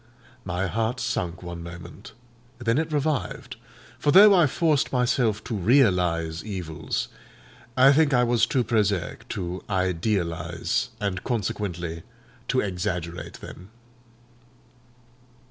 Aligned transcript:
My 0.45 0.65
heart 0.65 0.99
sunk 0.99 1.43
one 1.43 1.61
moment, 1.61 2.13
then 2.57 2.79
it 2.79 2.91
revived; 2.91 3.55
for 3.99 4.09
though 4.09 4.33
I 4.33 4.47
forced 4.47 4.91
myself 4.91 5.43
to 5.43 5.55
realise 5.55 6.43
evils, 6.43 7.07
I 7.77 7.93
think 7.93 8.11
I 8.11 8.23
was 8.23 8.47
too 8.47 8.63
prosaic 8.63 9.29
to 9.29 9.63
idealise, 9.69 10.89
and 10.99 11.23
consequently 11.23 12.01
to 12.47 12.61
exaggerate 12.61 13.41
them. 13.41 13.69